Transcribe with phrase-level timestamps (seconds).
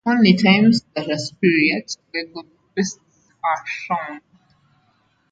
[0.03, 2.43] Only times that are superior to legal
[2.75, 2.99] bests
[3.43, 4.21] are shown.